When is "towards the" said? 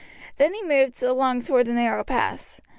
1.41-1.75